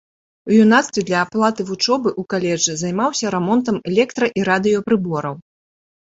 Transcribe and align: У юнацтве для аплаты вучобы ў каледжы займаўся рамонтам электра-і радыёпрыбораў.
У 0.51 0.53
юнацтве 0.63 1.01
для 1.09 1.19
аплаты 1.25 1.61
вучобы 1.67 2.09
ў 2.19 2.31
каледжы 2.35 2.73
займаўся 2.81 3.35
рамонтам 3.37 3.75
электра-і 3.93 4.49
радыёпрыбораў. 4.51 5.35